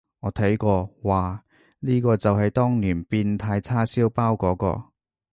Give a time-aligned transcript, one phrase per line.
[0.21, 1.39] 我睇過，嘩，
[1.79, 4.85] 呢個就係當年變態叉燒包嗰個？